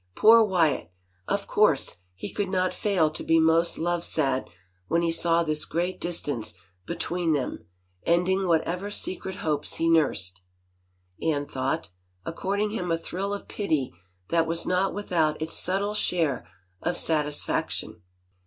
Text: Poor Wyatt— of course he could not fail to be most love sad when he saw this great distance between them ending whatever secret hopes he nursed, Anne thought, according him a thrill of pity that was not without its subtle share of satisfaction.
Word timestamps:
Poor 0.15 0.43
Wyatt— 0.43 0.89
of 1.35 1.45
course 1.45 1.97
he 2.15 2.33
could 2.33 2.49
not 2.49 2.73
fail 2.73 3.11
to 3.11 3.23
be 3.23 3.37
most 3.39 3.77
love 3.77 4.03
sad 4.03 4.49
when 4.87 5.03
he 5.03 5.11
saw 5.11 5.43
this 5.43 5.63
great 5.63 6.01
distance 6.01 6.55
between 6.87 7.33
them 7.33 7.67
ending 8.03 8.47
whatever 8.47 8.89
secret 8.89 9.35
hopes 9.45 9.75
he 9.75 9.87
nursed, 9.87 10.41
Anne 11.21 11.45
thought, 11.45 11.91
according 12.25 12.71
him 12.71 12.91
a 12.91 12.97
thrill 12.97 13.31
of 13.31 13.47
pity 13.47 13.93
that 14.29 14.47
was 14.47 14.65
not 14.65 14.95
without 14.95 15.39
its 15.39 15.53
subtle 15.53 15.93
share 15.93 16.49
of 16.81 16.97
satisfaction. 16.97 18.01